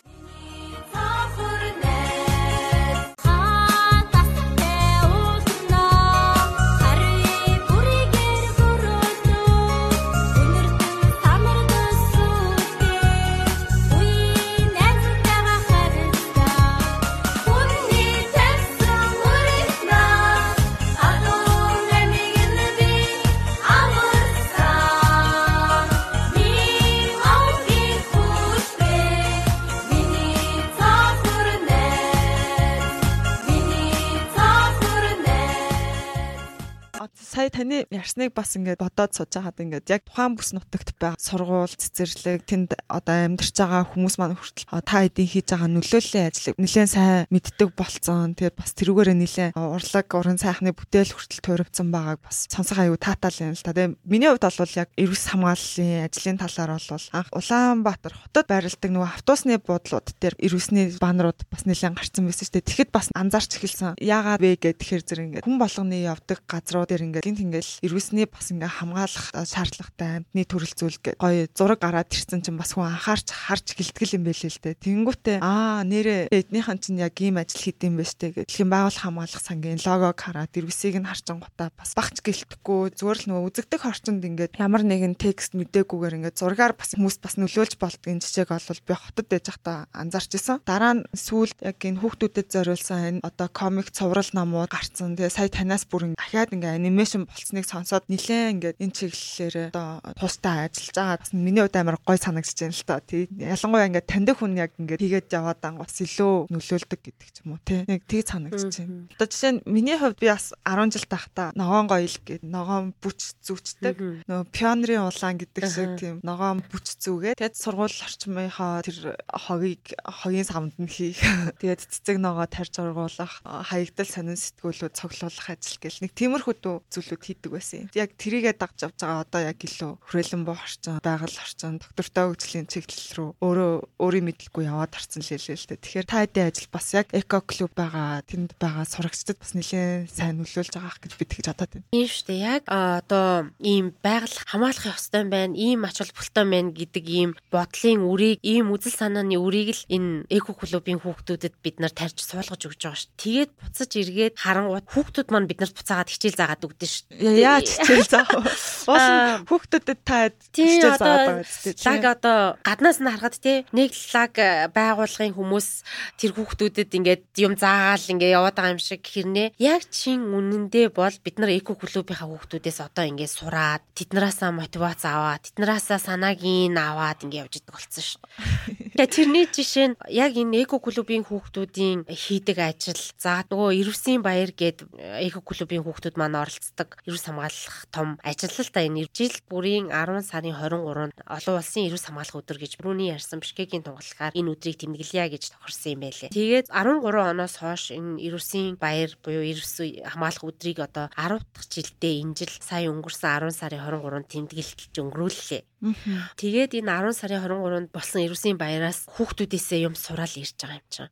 [37.29, 41.77] Сая таны ярьсныг бас ингээд бодоод сууж байгаад ингээд яг тухайн бүс нутагт байгаа сургууль,
[41.77, 46.89] цэцэрлэг тэнд одоо амьдарч байгаа хүмүүс маань хүртэл та эдийн хийж байгаа нөлөөллийн ажлыг нэлээд
[46.89, 48.33] сайн мэддэг болцсон.
[48.33, 53.45] Тэгээд бас тэрүүгээрээ нэлээд урлаг, уран сайхны бүтээл хүртэл туурвцсан байгааг бас сонсох аюу таатай
[53.45, 53.77] юм л та.
[53.77, 59.13] Тэгээд миний хувьд бол яг эрүүс хамгааллын ажлын талаар бол анх Улаанбаатар хотод байрладаг нөгөө
[59.21, 62.69] автобусны буудлууд дээр эрүүсний банерууд бас нэлээд гарцсан байсан шүү дээ.
[62.73, 64.01] Тэгэхэд бас анзаарч эхэлсэн.
[64.01, 68.51] Яагаад вэ тэгэхээр зэрэг ингээд хүн болгоны явдаг газрууд дээр ингээд гинт ингээд эрүүсний бас
[68.53, 73.67] ингээд хамгаалах шаардлагатай амтны төрөл зүйл гоё зураг гараад ирсэн чинь бас хүн анхаарч харж
[73.75, 74.83] гэлтгэл юм байлээ л дээ.
[74.85, 79.43] Тэнгүүтээ аа нэрээ эднийхэн чинь яг ийм ажил хийдэм байж тээ гэх юм байгуулах хамгаалах
[79.43, 84.23] сангийн логог хараад эрүүсийг нь харчин гутаа бас багч гэлтэхгүй зүгээр л нөгөө үзэгдэх орчинд
[84.29, 88.93] ингээд ямар нэгэн текст мэдээгүйгээр ингээд зургаар бас хүмүүс бас нөлөөлж болдгийн жишээг олвол би
[88.93, 90.61] хотод байж байхдаа анзаарч исэн.
[90.69, 95.17] Дараа нь сүүлд яг энэ хүүхдүүдэд зориулсан энэ одоо комик цуврал намууд гарцсан.
[95.17, 100.69] Тэгээ сая танаас бүр дахиад ингээ анимашн болцсныг сонсоод нилээн ингээ энэ чиглэлээр одоо тустай
[100.69, 101.17] ажиллаж байгаа.
[101.23, 103.01] Бас миний хувьд амар гой санагдаж байна л та.
[103.01, 103.25] Тий.
[103.39, 107.57] Ялангуяа ингээ таньдаг хүн яг ингээ хийгээд яваад ан бас илүү нөлөөлдөг гэдэг ч юм
[107.57, 107.83] уу тий.
[107.89, 109.09] Нэг тийг санагдаж байна.
[109.17, 113.21] Одоо жишээ нь миний хувьд би бас 10 жил тахта ногоон гоёл гэдэг ногоон бүч
[113.47, 113.97] зүүчдэг.
[114.29, 120.45] Нөгөө пионерын улаан гэдэг шиг тийм ногоон бүч зүүгээд тэгэд сургууль орчмынхаа тэр хогийг хогийн
[120.45, 121.23] самд нь хийх.
[121.61, 126.55] Тэгээд цэцэг ногоо тарж ургуулах, хаягдал сонин сэтгүүлүүд цоглуулах ажил гэл нэг тиймэрхүү
[126.99, 127.89] зүйлүүд хийдэг байсан юм.
[127.95, 132.67] Яг тэрийгэ дагж авч байгаа одоо яг илүү хүрээлэн боо орчин, байгаль орчин, доктортой хөгжлийн
[132.67, 135.79] чиглэл рүү өөрөө өөрийн мэдлэггүй яваад харсан л хэлээ л дээ.
[135.79, 140.43] Тэгэхээр та хэдийн ажил бас яг эко клуб байгаа, тэнд байгаа сурагчдад бас нэлээд сайн
[140.43, 141.89] нөлөөлж байгаа гэж би тэгж бодоод байна.
[141.95, 142.41] Тийм шүү дээ.
[142.43, 143.29] Яг одоо
[143.63, 148.99] ийм байгаль хамгаалах ёстой байна, ийм ач холбогдолтой байна гэдэг ийм бодлын үрийг, ийм үзэл
[148.99, 153.13] санааны үрийг л энэ эко клубын хүүхдүүдэд бид нар тарьж суулгаж өгч байгаа шүү.
[153.19, 157.05] Тэгээд буцаж эргээд харангуут хүүхдүүд маань биднэрт буцаагаад хичээл заагаад өгдөн шүү.
[157.21, 158.51] Яаж хичээл заах вэ?
[158.89, 159.09] Уул
[159.45, 161.75] хүүхдүүдэд та хичээл байгаа үстэй.
[161.85, 165.69] Лаг одоо гаднаас нь харахад те нэг лаг э, байгуулгын хүмүүс
[166.17, 171.17] тэр хүүхдүүдэд ингээд юм заагаал ингээд яваад байгаа юм шиг хэрнээ яг чин үнэндээ бол
[171.21, 177.43] бид нар эко клубийнхаа хүүхдүүдээс одоо ингээд сураад тэднээсээ мотивац аваад тэднээсээ санаагийн аваад ингээд
[177.43, 178.23] явж идэг болсон шүү.
[178.99, 183.03] Тэгээ тэрний жишээ нь яг энэ эко клубын хүүхдүүдийн хийдэг ажил.
[183.19, 184.87] За нөгөө Ирвсийн баяр гээд
[185.27, 186.78] эко клубын хүүхдүүд маань оролцдог.
[187.07, 192.05] Ирвс хамгаалах том ажил л та энэ жил бүрийн 10 сарын 23-нд олон улсын ирвс
[192.07, 196.31] хамгаалах өдөр гэж Брүний ярьсан Бишкекийн тунгалахаар энэ өдрийг тэмдэглэе гэж тохирсон юм байлээ.
[196.31, 202.15] Тэгээд 13 оноос хойш энэ ирвсийн баяр буюу ирвс хамгаалах өдрийг одоо 10 дахь жилдээ
[202.23, 205.63] энэ жил сая өнгөрсөн 10 сарын 23-нд тэмдэглэлж өнгөрүүллээ.
[205.79, 211.11] Тэгээд энэ 10 сарын 23-нд болсон Ирүсийн баяраас хүүхдүүдээсээ юм сураал ирж байгаа юм чинь.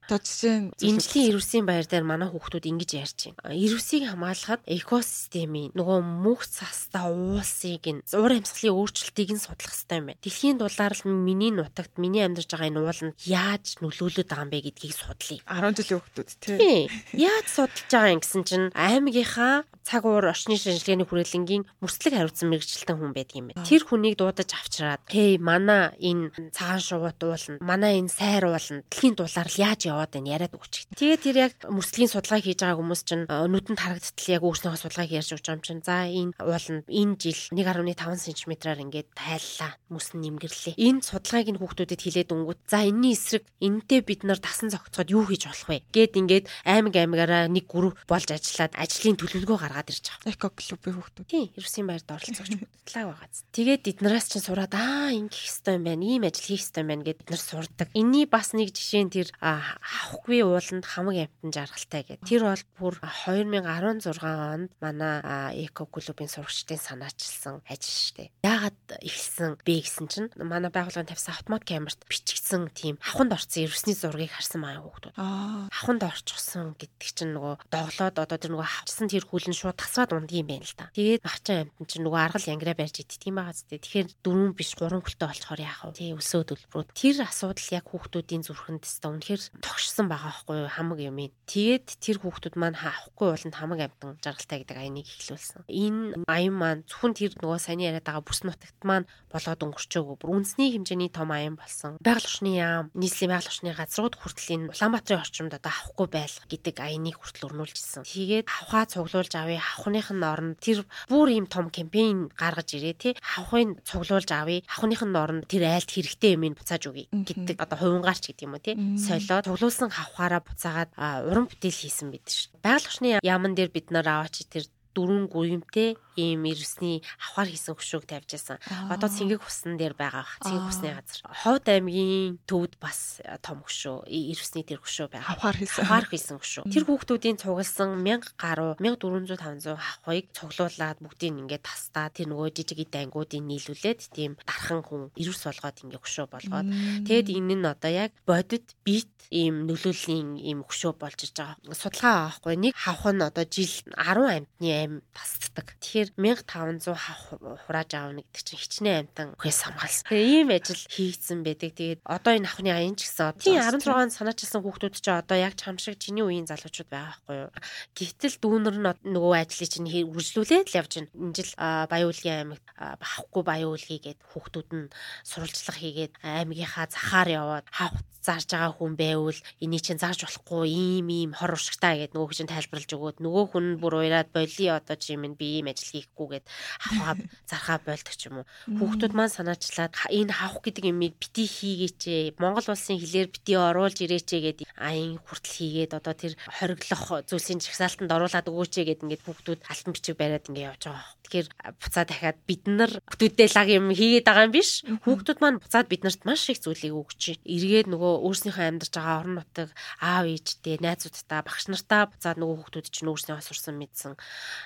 [0.82, 3.54] Нь Инжлийн Ирүсийн баяр дээр манай хүүхдүүд ингэж ярьж байна.
[3.54, 10.06] Ирүсийг хамгаалахад экосистемийн нөгөө мөнх цастаа уулсыг ин уур амьсгалын өөрчлөлтийг нь судлах хэрэгтэй юм
[10.10, 10.22] байна.
[10.26, 14.66] Дэлхийн дулаар л миний нутагт миний амьдарч байгаа энэ ууланд яаж нөлөөлөд байгаа юм бэ
[14.66, 15.38] гэдгийг судлаа.
[15.46, 16.90] 10 жилийн хүүхдүүд тий.
[17.14, 22.98] Яаж судалж байгаа юм гэсэн чинь аймгийнхаа цаг уур орчны шинжилгээний хүрээлэнгийн мөрслөг хариуцсан мэрэгчлэлтэн
[22.98, 23.62] хүн байдаг юм байна.
[23.62, 27.60] Тэр хүнийг дуудаж авчираад "Хей, манай энэ цагаан шувууд уулна.
[27.60, 28.82] Манай энэ сайр уулна.
[28.88, 30.88] Дэлхийн дулаар л яаж яваад байна яриад өгч.
[30.96, 35.30] Тэгээд тэр яг мөрслөгийн судалгаа хийж байгаа хүмүүс чинь нүдэнд харагдтал яг өөрснөө судалгааг ярьж
[35.36, 35.84] өгч байгаа юм чинь.
[35.84, 39.72] За энэ уулна энэ жил 1.5 см-аар ингээд тайллаа.
[39.92, 40.74] Мөс нь нэмгэрлээ.
[40.76, 42.60] Энэ судалгааг нь хүүхдүүдэд хилээд өнгөт.
[42.66, 45.84] За энэний эсрэг энэтэй бид нар дасан зохицоход юу хийж болох вэ?
[45.92, 50.32] Гэт ингээд аймаг аймагаараа нэг групп болж ажиллаад ажлын төлөвлөгөө гаргаад ирж байгаа.
[50.32, 51.26] Эко клубын хүүхдүүд.
[51.26, 53.28] Тийм, Ерөөсийн байрд оролцогч хүүхдлаа байгаа.
[53.52, 56.06] Тэгээд эднээс чинь сураад аа ингэх хэвээр юм байна.
[56.06, 57.88] Ийм ажил хийх хэвээр байна гэд бид нар сурдаг.
[57.98, 62.22] Энийний бас нэг жишээ нь тэр авахгүй ууланд хамаг амтан жаргалтай гэдэг.
[62.22, 68.30] Тэр бол бүр 2016 онд манай эко клубын сурагчдын санаачилсан ажил штэ.
[68.46, 73.98] Яагаад ихсэн бэ гэсэн чинь манай байгууллагын тавьсан автомат камерт бичигдсэн тийм аваханд орсон ерөсний
[73.98, 75.18] зургийг харсан маань хүүхдүүд.
[75.18, 80.46] Аваханд орчихсон гэдэг чинь нөгөө доглоод одоо тэр нөгөө хавчсан тэр хүлэн шууд тасраад ундгийн
[80.46, 80.94] байна л та.
[80.94, 83.80] Тэгээд авчин амтан чинь нөгөө аргал янграа барьж идэх тийм байгаа зү.
[83.80, 85.96] Тэгэхээр дөрвөн биш гурван хүлтэй болчоор яах вэ?
[85.96, 86.92] Тий өсөө төлбөрүүд.
[86.92, 90.68] Тэр асуудал яг хүүхдүүдийн зүрхэнд тест үнэхээр тогшсон байгаа байхгүй юу?
[90.68, 91.32] Хамаг юм ин.
[91.48, 95.64] Тэгээд тэр хүүхдүүд маань авахгүй ууланд хамаг амтан жаргалтай гэдэг аяныг эхлүүлсэн.
[95.72, 100.30] Энэ аян маань зөвхөн тэр нөгөө сайн яриад байгаа бүс нутагт маань болоод өнгөрчөөгөө бүр
[100.36, 101.96] үндэсний хэмжээний том аян болсон.
[102.04, 106.76] Байгаль орчны яам, нийслэлийн байгаль орчны газрууд хүртэл энэ Улаанбаатарын орчимд одоо авахгүй байлга гэдэг
[106.76, 108.02] аяныг хүртэл өрнүүлжсэн.
[108.04, 113.12] Тэгээд авахаа цуглуулж авъя авахных нь оронд тэр бүр ийм том кампайн гаргаж ирээ тий
[113.36, 117.56] авахыг цуглуулж авъя авахных нь оронд тэр айлт хэрэгтэй юм буцааж өгье гэдэг.
[117.60, 118.74] Одоо хувингарч гэдэг юм уу тий?
[118.98, 120.90] Солио цуглуулсан авахаараа буцаагаад
[121.30, 122.50] уран бүтээл хийсэн бид ш.
[122.62, 128.08] Байгаль орчны яамн дээр бид нар аваач тэр дөрвөн гуймтэй ийм ирвсний авахар хийсэн хөшөөг
[128.08, 128.56] тавьж байсан.
[128.88, 130.40] Одоо цэнгэг хусан дээр байгаа бах.
[130.42, 131.20] Цэнгэг хусны газар.
[131.44, 135.36] Ховд аймгийн төвд бас э, том хөшөө, ирвсний тэр хөшөө байгаа.
[135.36, 135.84] Авахар хийсэн.
[135.84, 136.64] Авахар хийсэн хөшөө.
[136.72, 142.80] Тэр хүүхдүүдийн цугалсан 1000 гаруй 1400 500 авахыг цуглуулад бүгдийг ингээд тастаа тэр нөгөө жижиг
[142.80, 146.66] ид ангуудыг нийлүүлээд тийм дархан хүн ирвс болгоод ингээд хөшөө болгоод
[147.06, 151.58] тэгэд энэ нь одоо яг бодит бит ийм нөлөөллийн ийм хөшөө болж иж байгаа.
[151.74, 155.74] Судалгаа авахгүй нэг хавх нь одоо жил 10 амтны аим тасддаг.
[155.82, 157.26] Тэгэхээр 1500 хавх
[157.66, 160.06] хурааж аавна гэдэг чинь хичнээн амтан үхээс хамгаалсан.
[160.06, 161.70] Тэгээ ийм ажил хийгдсэн байдаг.
[161.74, 165.76] Тэгээд одоо энэ авахны аян ч гэсэн тийм 16-нд санаачилсан хүүхдүүд ч одоо яг чам
[165.82, 167.50] шиг чиний үеийн залуучууд байгаа байхгүй юу.
[167.98, 171.10] Гэтэл дүүнер нь нөгөө ажлыг чинь үргэлжлүүлээд л явж байна.
[171.18, 171.52] Энэ жил
[171.90, 174.92] Баяуулгийн аймагт бахахгүй Баяуулгий гээд хүүхдүүд нь
[175.26, 181.06] сурвалжлага хийгээд аймгийнхаа захаар яваад хавх зарж байгаа хүн байвал энийг чинь зарж болохгүй ийм
[181.14, 185.16] ийм хор уршигтай гэд нөгөө хүн тайлбарлаж өгөөд нөгөө хүн бүр уяраад боли одоо чи
[185.16, 186.46] минь би ийм ажил хийхгүйгээд
[186.84, 187.16] хавхаа
[187.48, 188.46] зархаа болдог ч юм уу.
[188.78, 192.00] Хүүхдүүд маань санаачлаад энэ хавх гэдэг юмыг бити хийгээч
[192.36, 198.12] Монгол улсын хэлээр бити оруулж ирээч гэд аян хүртэл хийгээд одоо тэр хориглох зүйлсийн жагсаалтанд
[198.12, 201.16] оруулаад өгөөч гэд ингээд хүүхдүүд алтан бичиг бариад ингээд явж байгаа.
[201.26, 201.48] Тэгэхээр
[201.82, 204.70] буцаа дахиад бид нар хүүхдүүдээ лаг юм хийгээд байгаа юм биш.
[204.86, 207.42] Хүүхдүүд маань буцаад биднэрт маш их зүйлийг өгч.
[207.42, 212.86] Эргээд нөгөө өөрсдийнхөө амьдарч байгаа орон нутаг аав ээжтэй, найзуудтай, багш нартаа буцаад нөгөө хүүхдүүд
[212.94, 214.14] чинь өөрснөө сурсан мэдсэн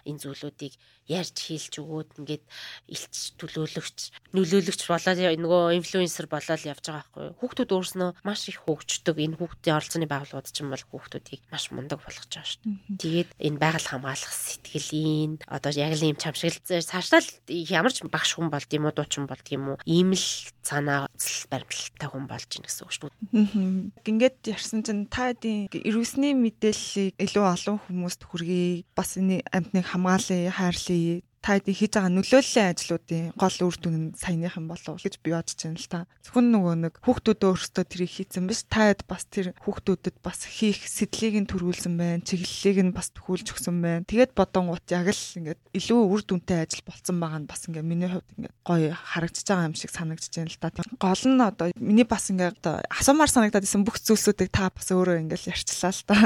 [0.07, 0.75] энэ зүйлүүдийг
[1.11, 2.45] ярьж хийлж өгөөд ингээд
[2.87, 3.99] илч төлөөлөгч,
[4.31, 7.39] нөлөөлөгч болоод нөгөө инфлюенсер болоод явж байгаа байхгүй юу.
[7.43, 9.17] Хүүхдүүд өөрснөө маш их хөгждөг.
[9.19, 12.79] Энэ хүүхдийн оролцооны байгууллагууд ч юм бол хүүхдүүдийг маш мундаг болгож байгаа шүү дээ.
[13.03, 18.49] Тэгээд энэ байгаль хамгаалах сэтгэлийн одоо яг л ийм чамшигл цаашлал ямар ч багш хүн
[18.55, 19.83] болд юм уу, дуучин болд юм уу.
[19.83, 20.27] Ийм л
[20.63, 21.11] санаа
[21.51, 24.07] баримталтай хүн болж ийн гэсэн үг шүү дээ.
[24.07, 28.85] Ингээд ярьсан чинь та эдийн ирвэсний мэдээллийг илүү олон хүмүүст хүргэе.
[28.95, 29.43] Бас энэ
[29.81, 35.01] амьтныг хамгаалъя, хайрлая та хэдий хийж байгаа нөлөөллийн ажлуудын гол үр дүн нь саяныхан болов
[35.01, 36.01] гэж би бодож байна л та.
[36.21, 40.85] Зөвхөн нөгөө нэг хүүхдүүд өөрсдөө тэрийг хийцэн биш та хэд бас тэр хүүхдүүдэд бас хийх
[40.85, 42.21] сэтлийг нь төрүүлсэн байна.
[42.21, 44.05] Чиглэлийг нь бас төхүүлж өгсөн байна.
[44.05, 48.11] Тэгээд бодонгууд яг л ингээд илүү үр дүнтэй ажил болцсон байгаа нь бас ингээд миний
[48.13, 50.69] хувьд ингээд гоё харагдаж байгаа юм шиг санагдаж байна л та.
[51.01, 55.25] Гол нь одоо миний бас ингээд одоо асуумаар санагдаад исэн бүх зүйлсүүдийг та бас өөрөө
[55.25, 56.17] ингээд ярьчлаа л та.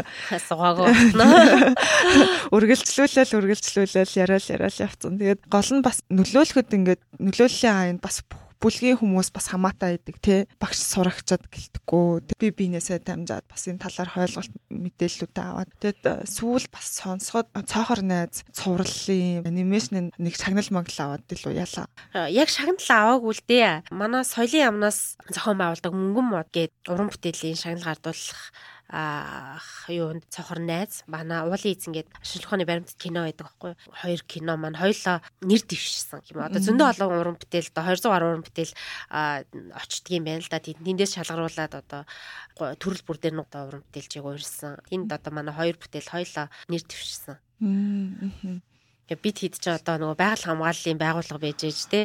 [0.42, 0.90] Сугаагаа.
[2.54, 5.20] Үргэлжлүүлээл үргэлжлүүлээл яриад яриад явц болсон.
[5.20, 8.24] Тэгээд гол нь бас нөлөөлөхөд ингээд нөлөөллийн аянд бас
[8.64, 14.08] бүлгийн хүмүүс бас хамаатай байдаг тий багш сурагчаад гэлтггүй би биенээсээ дамжаад бас энэ талаар
[14.08, 15.70] хойлголт мэдээллүүдээ аваад.
[15.84, 21.84] Тэгэд э, сүүл бас сонсоход цоохор найз цувралын анимашн нэг шагнал мангал аваад илүү яла.
[22.16, 23.84] Э, яг шагнал аваагүй л дээ.
[23.92, 28.48] Манай соёлын яамнаас зохион байгуулдаг мөнгөн мод гээд уран бүтээлийн шагнал гардуулах
[28.88, 31.04] а юу цохор найз?
[31.06, 36.44] Манай уулын эзэнгээд шинжилгээний баримтат кино байдаг байхгүй хоёр кино маань хоёлоо нэр дэвшсэн юм
[36.44, 38.72] одоо зөндөө олон уран бүтээл одоо 200 гаруй уран бүтээл
[40.12, 40.60] юм байна л да.
[40.60, 42.02] Тэндээс шалгаруулад одоо
[42.76, 46.82] төрөл бүр дээр нь одоо уран бүтээлчийг уурсан тэнд одоо манай хоёр бүтээл хоёлоо нэр
[46.84, 47.36] дэвшсэн
[49.12, 52.00] бид хэд ч одоо нөгөө байгаль хамгааллын байгууллага байж ээж те.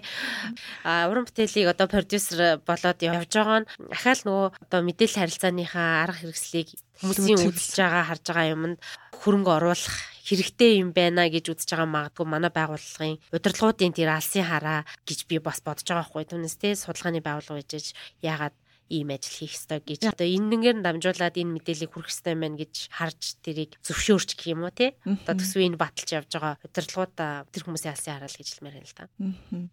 [0.84, 6.20] А уран бүтээлийг одоо продюсер болоод явж байгаа нь ахаал нөгөө одоо мэдээлэл харилцааныхаа арга
[6.20, 6.68] хэрэгслийг
[7.00, 8.80] хүмүүсийн үзэж байгаа харж байгаа юмд
[9.24, 9.96] хөрөнгө оруулах
[10.28, 15.40] хэрэгтэй юм байна гэж үзэж байгаа магадгүй манай байгууллагын удирдлагуудын тэр алсын хараа гэж би
[15.40, 16.76] бас бодож байгаа байхгүй түүнээс те.
[16.76, 18.56] Судалгааны байгууллага гэж яагаад
[18.89, 22.73] ийм ажил хийх ёстой гэж одоо энэ нэгээр дамжуулаад энэ мэдээллийг хүргэх ёстой байна гэж
[22.89, 27.13] харж тэрийг зөвшөөрч гэх юм уу те одоо төсвийн баталж явж байгаа удирдлагууд
[27.54, 29.06] тэр хүмүүсийн алсын хараал гэж хэлмээр байна л да.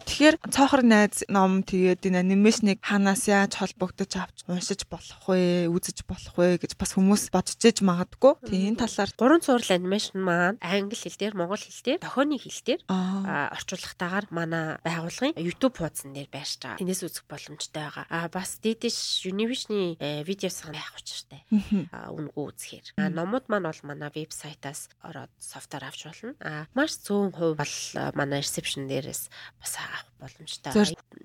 [0.06, 6.04] Тэгэхээр цоохор найз ном тэгээд энэ анимашныг ханаас яаж холбогдож авч уншиж болох вэ, үзэж
[6.06, 8.36] болох вэ гэж бас хүмүүс бодож иж магадгүй.
[8.46, 12.62] Тийм энэ талаар гурван цуврал анимашн маань англи хэл дээр, монгол хэл дээр, дохионы хэл
[12.66, 16.80] дээр орчуулгатаагаар манай байгууллагын YouTube хуудсан дээр байршиж байгаа.
[16.80, 18.04] Тэнэс үзэх боломжтой байгаа.
[18.10, 18.58] А бас
[19.06, 21.46] дээдэш Univision-ы э, видеос байх учиртай.
[21.50, 22.86] Үнгүү үзэхээр.
[22.98, 26.34] А номууд маань бол манай вебсайтаас ороод софтвер авч болно.
[26.42, 27.76] А маш зүүн хувь бол
[28.18, 29.30] манай reception дээрээс
[29.62, 30.74] бас авах боломжтой.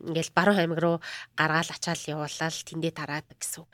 [0.02, 0.98] Ингээл баруун аймаг руу
[1.38, 3.66] гаргаал ачаал явуулаад тэндээ тараад гэсэн.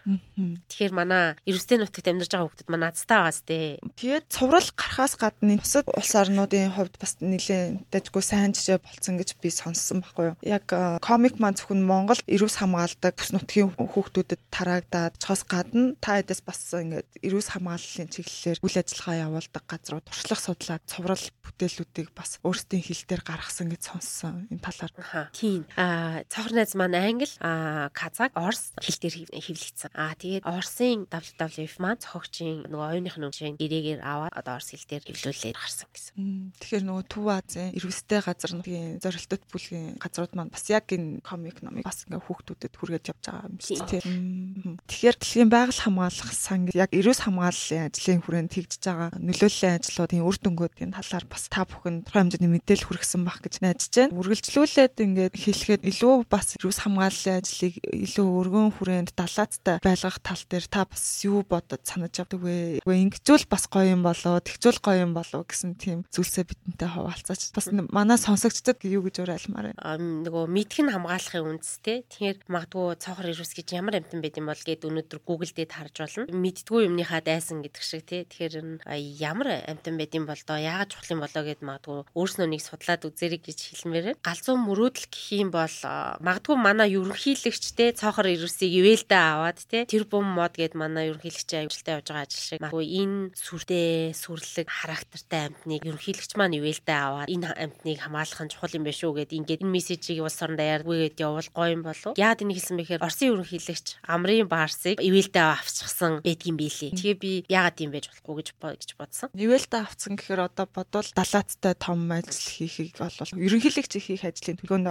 [0.67, 3.79] Тэгэхээр манай эрдэстэй нутагт амьдарч байгаа хүмүүс манай азтай байгаас тээ.
[3.95, 9.39] Тэгээд цуврал гарахаас гадна бусад улс орнуудын хувьд бас нэлээд дэжгүй сайн жишээ болцсон гэж
[9.39, 10.37] би сонссон байхгүй юу.
[10.43, 10.67] Яг
[10.99, 16.59] комик маань зөвхөн Монгол эрүүс хамгаалдаг бүс нутгийн хүүхдүүдэд тараагдаад чос гадна та эдээс бас
[16.75, 23.03] ингээд эрүүс хамгааллын чиглэлээр үйл ажиллагаа явуулдаг газрууд туршлага судлаад цуврал бүтээлүүдийг бас өөрсдийн хил
[23.07, 25.31] дээр гаргасан гэж сонссон энэ талаар.
[25.33, 25.65] Тийм.
[25.77, 29.93] Аа цохор найз маань англи, а казак, орс хэл дээр хэвлэгдсэн.
[29.93, 34.89] А тэгээд Орсын WWF маань цохогчийн нөгөө оюуных нь жишээ гэрээгээр аваад одоо орс хэл
[34.89, 36.15] дээр хэвлүүлээд гарсан гэсэн.
[36.57, 38.67] Тэгэхээр нөгөө Төв Азийн эрвэстэй газар нэг
[39.03, 43.47] зорилттой бүлгийн газрууд маань бас яг энэ комик номыг бас ингээ хүүхдүүдэд хүргэж явж байгаа
[43.47, 44.81] юм шиг тийм.
[44.89, 50.37] Тэгэхээр дэлхийн байгаль хамгаалах сан яг эрүүс хамгааллын ажлын хүрээнд тэгжиж байгаа нөлөөллийн ажлуудын үр
[50.41, 54.15] дүнгуудын талаар бас та бүхэн тодорхой хэмжээний мэдээлэл хүргэсэн байх гэж найдаж байна.
[54.17, 60.65] Үргэлжлүүлээд ингээд хэлэхэд илүү бас эрүүс хамгааллын ажлыг илүү өргөн хүрээнд далаацтай байлгах тал дээр
[60.71, 62.81] та бас юу бодож санаж авдаг вэ?
[62.83, 67.51] Үгүй ингэжүүл бас гоё юм болоо, тэгжүүл гоё юм болоо гэсэн тийм зүйлсээ бидэнтэй хаваалцаач.
[67.53, 69.99] Бас манай сонсогчдод юу гэж уриалмаар байна.
[70.27, 72.07] Нөгөө мэдхэн хамгаалахын үндэстэй.
[72.07, 75.95] Тэгэхээр магадгүй цоохор эрүүс гэж ямар амтан байд юм бол гээд өнөөдөр Google дээр харж
[76.01, 76.31] болно.
[76.31, 78.23] Мэддгүй юмныхаа дайсан гэдэг шиг тий.
[78.25, 78.81] Тэгэхээр
[79.19, 83.05] ямар амтан байд юм бол доо яагаад чухал юм болоо гэд магадгүй өөрснөө нэг судлаад
[83.07, 84.07] үзэрэй гэж хэлмээр.
[84.21, 85.75] Галзуу мөрөөдөл гэх юм бол
[86.21, 91.99] магадгүй манай ерөнхийлөгчтэй цоохор эрүүсийг ивэлдэ аваад тий тэр бум мод гэд манай ерөнхийлөгч ажилтаа
[91.99, 97.51] явж байгаа ажил шиг магадгүй энэ сүртэй сүрлэг характертай амтныг ерөнхийлөгч маань ивэлдэ аваад энэ
[97.53, 101.21] амтныг хамгаалах нь чухал юм байна шүү гэд ингээд энэ мессежийг улс орнд яаргүй гэд
[101.21, 102.13] явуул гоё юм болов.
[102.17, 106.91] Яагаад энийг хэлсэн бэхээр Оросын ерөнхийлөгч амрын баарсыг ивэлдэ авчихсан байдгийн биелээ.
[106.97, 108.49] Тэгээ би яагаад юм байж болохгүй гэж
[108.87, 109.29] гэж бодсон.
[109.35, 114.87] Ивэлдэ авцсан гэхээр одоо бодвол далаацтай том ажил хийхийг бол ерөнхийлөгч хийх ажлын төлгөөнд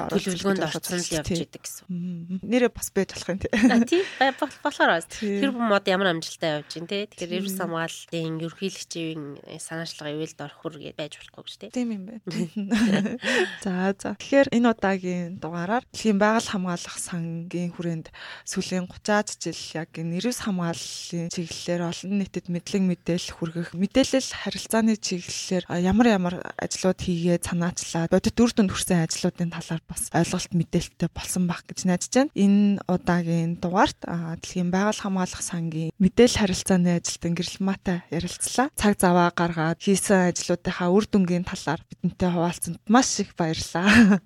[0.68, 2.40] орцсон л явж идэг гэсэн.
[2.44, 3.50] Нэрээ бас байж болох юм тий.
[3.88, 4.02] Тий
[4.36, 7.04] болохоор тэр мод ямар амжилттай явж байна тий.
[7.10, 9.22] Тэгэхээр эрс хамгааллын ерөнхийлөгчийн
[9.60, 11.70] санаачлага ивэлд орохур гэж байж болохгүй гэж тий.
[11.70, 12.22] Тийм юм байна.
[13.64, 14.16] За за.
[14.16, 18.08] Тэгэхээр энэ удаагийн дугаараар дэлхийн байгаль хамгаалах сангийн хүрээнд
[18.46, 24.94] сүүлийн 30-аад жил яг энэ эрс хамгааллын чиглэлээр олон нийтэд мэдлэг мэдээлэл хүргэх мэдээлэл харилцааны
[24.96, 30.52] чиглэлээр ямар ямар ажлууд хийгээд санаачлаад бодит үр дүнд хүрсэн ажлуудын талаар бас ойлголт
[30.86, 32.30] мэдээлэлтэй болсон байх гэж найдаж байна.
[32.34, 38.70] Энэ удаагийн дугаарт дэлхийн байгаль хамгаалах сангийн мэдээлэл харилцааны ажилтан гэрэл матай ярилцлаа.
[38.78, 43.34] Цаг заваа гаргаад хийсэн ажлуудынхаа үр дүнгийн талаар бидэнтэй хуваалцсанд маш их.
[43.34, 44.20] Баярлалаа.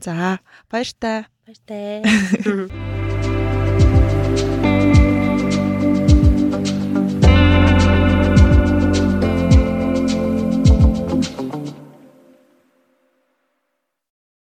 [0.00, 1.26] За баяртай.
[1.48, 2.04] Баяртай.